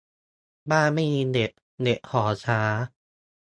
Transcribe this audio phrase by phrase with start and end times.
[0.71, 1.51] -บ้านไม่มีเน็ต
[1.81, 2.59] เน็ตหอช้า